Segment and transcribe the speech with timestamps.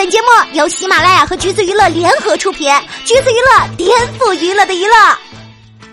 [0.00, 2.72] 本节目由喜马拉雅和橘子娱乐联合出品，
[3.04, 4.94] 橘子娱乐颠覆娱乐的娱乐。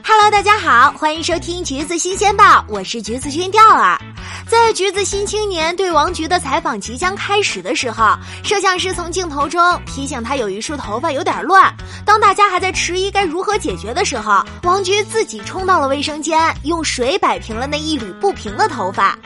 [0.02, 4.00] Hello，大家好，欢迎收听橘子新鲜报，我是橘子君钓儿。
[4.48, 8.16] 在橘子新青年对王菊的采访即将开始的时候，
[8.46, 11.70] 摄像师从镜头中提醒他有一束头发有点乱。
[12.06, 19.20] 当大家还在迟疑该如何解决的时候，王菊自己冲到了卫生间，用水摆平了那一缕不平的头发。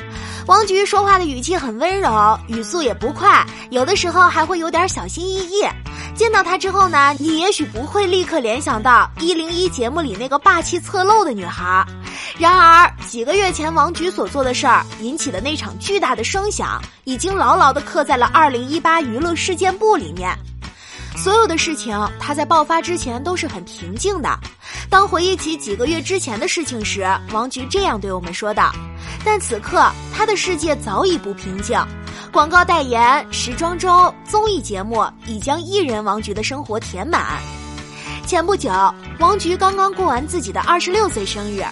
[0.51, 5.63] 王菊说话的语气很温柔，语速也不快，有的时候还会有点小心翼翼。
[6.13, 11.85] 见到她之后呢，你也许不会立刻联想到一零一节目里那个霸气侧漏的女孩。
[12.37, 20.37] 然而几个月前王菊所做的事儿引起的那场巨大的声响，已经牢牢地刻在了二零一八娱乐事件簿里面。
[21.21, 24.39] 所有的事情，他在爆发之前都是很平静的。
[24.89, 28.73] 当回忆起几个月之前的事情时，王菊这样对我们说道。
[29.23, 31.79] 但此刻，他的世界早已不平静。
[32.33, 37.39] 广告代言、时装周、综艺节目已将艺人王菊的生活填满。
[38.25, 38.71] 前不久，
[39.19, 41.63] 王菊刚刚过完自己的二十六岁生日。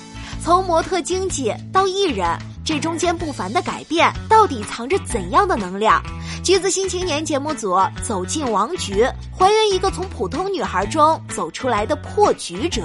[0.43, 2.37] 从模特经济到艺人，
[2.69, 5.99] 这中间不凡的改变，到底藏着怎样的能量？
[6.43, 9.03] 橘子新青年节目组走进王菊，
[9.35, 12.83] 还原一个从普通女孩中走出来的破局者。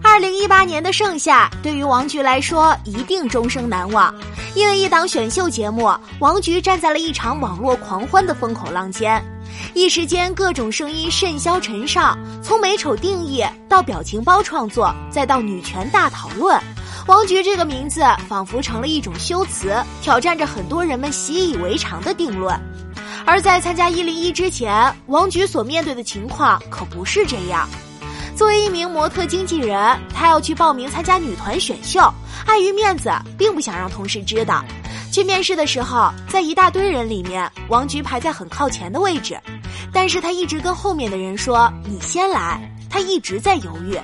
[0.00, 4.14] 二零一八年的盛夏，对于王菊来说一定终生难忘。
[4.54, 9.20] 因为一档选秀节目，王菊站在了一场网络狂欢的风口浪尖，
[9.74, 12.16] 一时间各种声音甚嚣尘上。
[12.40, 16.56] 从美丑定义到表情包创作，再到女权大讨论，
[17.06, 22.58] 王菊这个名字仿佛成了一种修辞，挑战着很多人们习以为常的定论。
[23.26, 27.68] 而在参加一零一之前，王菊所面对的情况可不是这样。
[28.36, 32.00] 作为一名模特经纪人，他要去报名参加女团选秀，
[32.46, 34.64] 碍于面子，并不想让同事知道。
[35.12, 39.38] 去面试的时候，在一大堆人里面，王菊排在很靠前的位置，
[39.92, 43.98] 但是他一直跟后面的人说：“你先来。”他一直在犹豫。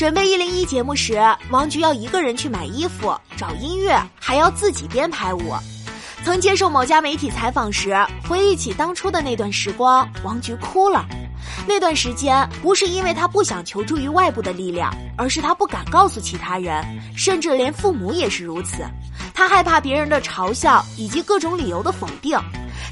[0.00, 1.20] 准备一零一节目时，
[1.50, 5.52] 王菊要一个人去买衣服、找音乐，还要自己编排舞。
[6.24, 7.94] 曾接受某家媒体采访时，
[8.26, 11.04] 回忆起当初的那段时光，王菊哭了。
[11.68, 16.82] 那段时间不是因为他不想求助于外部的力量，而是他不敢告诉其他人，
[17.14, 18.78] 甚至连父母也是如此。
[19.34, 22.40] 他害怕别人的嘲笑以及各种理由的否定。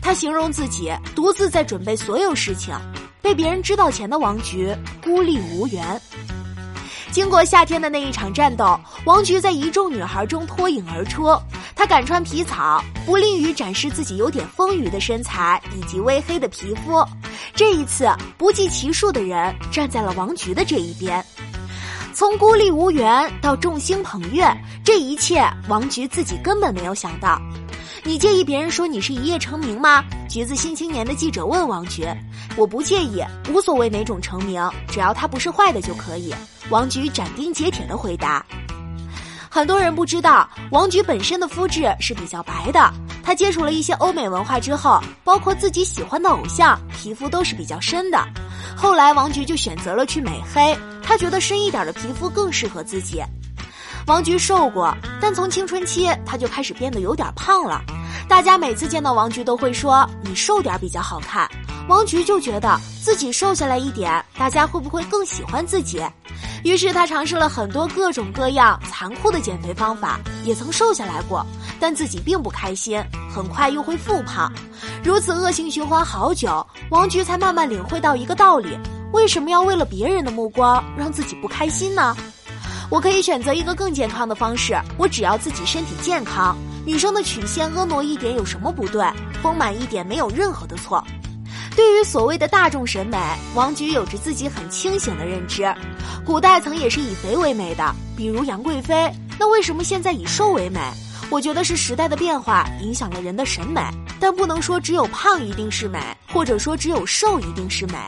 [0.03, 2.75] 他形容自己独自在准备所有事情，
[3.23, 5.99] 被别人知道前的王菊孤立无援。
[7.11, 11.37] 经过夏天的那一场战斗，王菊在一众女孩中脱颖而出。
[11.75, 17.05] 她敢穿皮草，不吝于展示自己有点丰腴的身材以及微黑的皮肤。
[17.55, 21.25] 这一次，不计其数的人站在了王菊的这一边。
[22.13, 24.45] 从孤立无援到众星捧月，
[24.85, 27.41] 这一切王菊自己根本没有想到。
[28.09, 30.03] 你介意别人说你是一夜成名吗？
[30.31, 32.09] 橘子新青年的记者问王菊。
[32.57, 36.35] 我不介意，无所谓哪种成名，只要他不是坏的就可以。
[36.71, 38.43] 王菊斩钉截铁的回答。
[39.51, 42.91] 很多人不知道，王菊本身的肤质是比较白的。
[43.23, 48.27] 她接触了一些欧美文化之后，包括自己喜欢的偶像，皮肤都是比较深的。
[48.75, 53.23] 后来，王菊就选择了去美黑，她觉得深一点的皮肤更适合自己。
[54.07, 57.83] 王菊瘦过，但从青春期她就开始变得有点胖了。
[58.29, 61.49] 大家每次见到王菊都会说：“你瘦点比较好看。”
[61.89, 66.03] 王菊就觉得自己瘦下来一点，大家会不会更喜欢自己？
[66.63, 71.45] 于是她尝试了很多各种各样残酷的减肥方法，也曾瘦下来过，
[71.81, 73.03] 但自己并不开心，
[73.35, 74.53] 很快又会复胖，
[75.03, 78.79] 如此恶性循环好久，王菊才慢慢领会到一个道理：
[79.13, 82.15] 为什么要为了别人的目光让自己不开心呢？
[82.91, 86.55] 我可以选择一个更健康的方式，我只要自己身体健康。
[86.89, 89.05] 女生的曲线婀娜一点有什么不对？
[89.43, 91.05] 丰满一点没有任何的错。
[91.77, 93.19] 对于所谓的大众审美，
[93.55, 95.71] 王菊有着自己很清醒的认知。
[96.25, 99.13] 古代曾也是以肥为美的，比如杨贵妃。
[99.39, 100.81] 那为什么现在以瘦为美？
[101.29, 103.83] 我觉得是时代的变化影响了人的审美，
[104.19, 106.01] 但不能说只有胖一定是美，
[106.33, 107.99] 或者说只有瘦一定是美。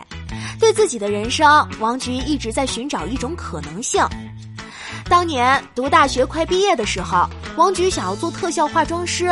[0.58, 4.02] 对自己的人生，王菊一直在寻找一种可能性。
[5.04, 9.31] 当年读大学快毕业的时候，王菊想要做特效化妆师。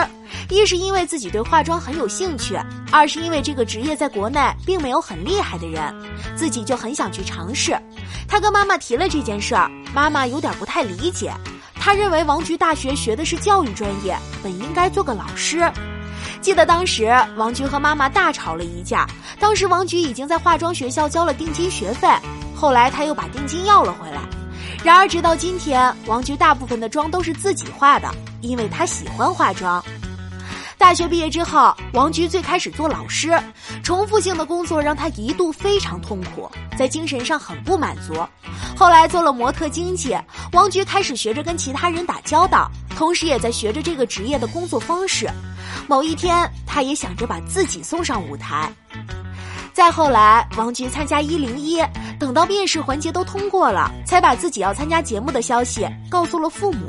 [0.51, 2.59] 一是因为自己对化妆很有兴趣，
[2.91, 5.95] 二是因为这个职业在国内并没有很厉害的人，
[6.37, 7.79] 自己就很想去尝试。
[8.27, 11.33] 他跟妈妈提了这件事儿，妈妈有点不太理解，
[11.75, 15.71] 他认为王菊大学学的是教育专业，本应该做个老师。
[16.41, 19.07] 记得当时王菊和妈妈大吵了一架，
[19.39, 22.09] 当时王菊已经在化妆学校交了定金学费，
[22.55, 24.21] 后来他又把定金要了回来。
[24.85, 28.09] 然而直到今天，王菊大部分的妆都是自己化的，
[28.41, 29.85] 因为她喜欢化妆。
[30.79, 33.37] 大学毕业之后，王菊最开始做老师，
[33.83, 36.49] 重复性的工作让她一度非常痛苦，
[36.79, 38.15] 在精神上很不满足。
[38.77, 40.17] 后来做了模特经纪，
[40.53, 45.29] 王菊开始学着跟其他人打交道，同时也在学着这个职业的工作方式。
[45.89, 48.73] 某一天，她也想着把自己送上舞台。
[49.79, 51.81] 再后来，王菊参加一零一，
[52.19, 56.89] 等到面试环节都通过了，才把自己要参加节目的消息告诉了父母。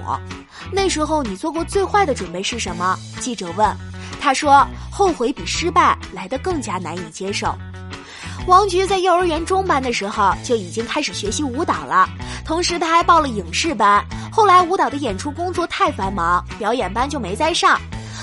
[0.72, 2.98] 那时候你做过最坏的准备是什么？
[3.20, 3.78] 记者问。
[4.20, 7.56] 他说：“后悔比失败来得更加难以接受。”
[8.48, 12.10] 王菊在幼儿园中班的时候就已经开始学习舞蹈了，
[12.44, 14.04] 同时他还报了影视班。
[14.32, 17.80] 后来舞蹈的演出工作太繁忙，表演班就没再上。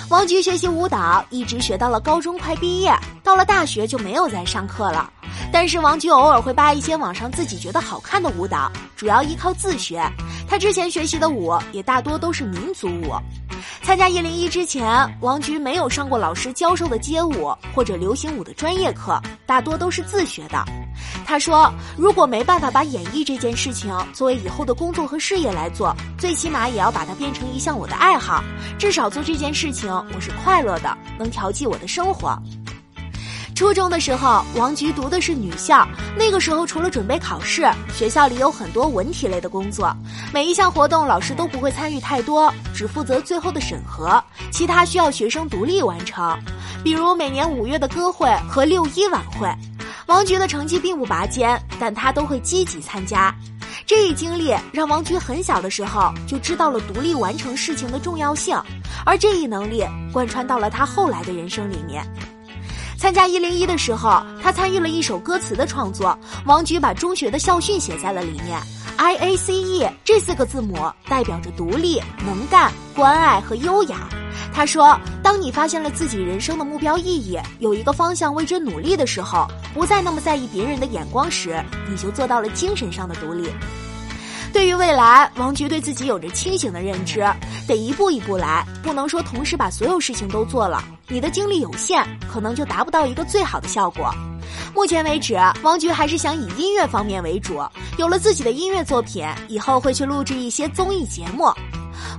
[0.09, 2.93] 王菊学习舞蹈一直学到了高中快毕业，
[3.27, 5.11] 到了大学就没有再上课了。
[5.53, 10.01] 但是王菊偶尔会扒一些网上自己觉得好看的舞蹈，主要依靠自学。
[10.49, 13.13] 他之前学习的舞也大多都是民族舞。
[13.83, 14.87] 参加一零一之前，
[15.21, 20.65] 王菊没有上过老师教授的街舞或者流行舞的专业课，大多都是自学的。
[21.25, 21.69] 他说
[21.99, 28.43] ：“如果没办法把演艺这件事情作为以后的工作和事业来做，最起码也要把它变成一项我的爱好。
[28.79, 32.41] 至少做这件事情我是快乐的，能调剂我的生活。”
[33.57, 35.89] 初中的时候，王菊读的是女校。
[36.15, 39.97] 那个时候，除了准备考试，学校里有很多文体类的工作。
[40.31, 44.23] 每一项活动，老师都不会参与太多，只负责最后的审核，
[44.53, 46.39] 其他需要学生独立完成。
[46.85, 49.51] 比如每年五月的歌会和六一晚会，
[50.07, 53.35] 王菊的成绩并不拔尖，但她都会积极参加。
[53.87, 58.55] 这一经历让王菊很小的时候就知道了独立完成事情的重要性，
[59.07, 59.83] 而这一能力
[60.13, 62.07] 贯穿到了她后来的人生里面。
[62.99, 66.19] 参加一零一的时候，他参与了一首歌词的创作。
[66.47, 68.61] 王菊把中学的校训写在了里面
[68.97, 70.77] ，I A C E 这四个字母
[71.07, 74.09] 代表着独立、能干、关爱和优雅。
[74.53, 83.49] 他说：“当你发现了自己人生的目标意义，有一个方向为之努力的时候，不再那么在意别人的眼光时，你就做到了精神上的独立。”
[84.57, 87.23] 对于未来，王菊对自己有着清醒的认知，
[87.69, 90.83] 得一步一步来，不能说同时把所有事情都做了。
[91.09, 94.11] 你的精力有限，可能就达不到一个最好的效果。
[94.75, 97.61] 目前为止，王菊还是想以音乐方面为主，
[97.99, 101.53] 有了自己的音乐作品，以后会去录制一些综艺节目。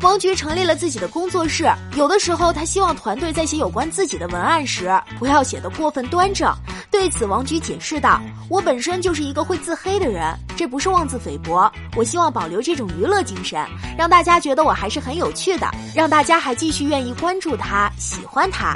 [0.03, 6.53] 王菊成立了自己的工作室，有的时候他希望团队在写有关自己的文案时，不要写得过分端正。
[6.97, 11.71] 对此，王菊解释道：“我本身就是一个会自黑的人，这不是妄自菲薄。
[11.95, 13.63] 我希望保留这种娱乐精神，
[13.95, 18.75] 让大家觉得我还是很有趣的，让大家还继续愿意关注他、喜欢他。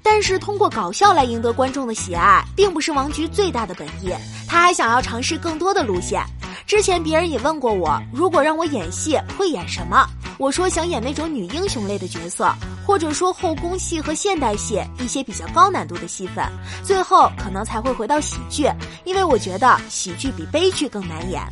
[0.00, 4.14] 但是，通过搞笑来赢得观众的喜爱，并不是王菊最大的本意。
[4.46, 6.22] 他还想要尝试更多的路线。
[6.68, 12.52] 之前别人也问过我，如果让我演戏，会演什么？”我说想演那种女英雄类的角色，
[12.86, 16.44] 或者说后宫戏和现代戏一些比较高难度的戏份，
[16.82, 18.68] 最后可能才会回到喜剧，
[19.04, 21.42] 因为我觉得喜剧比悲剧更难演。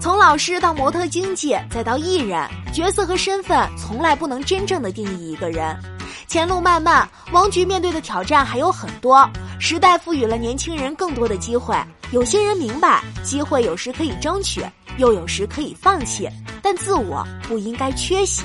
[0.00, 2.44] 从老师到模特经纪再到艺人，
[2.74, 5.78] 角色和身份从来不能真正的定义一个人。
[6.26, 9.28] 前路漫漫，王菊面对的挑战还有很多。
[9.60, 11.76] 时代赋予了年轻人更多的机会，
[12.10, 14.64] 有些人明白，机会有时可以争取，
[14.98, 16.28] 又有时可以放弃。
[16.62, 18.44] 但自我不应该缺席。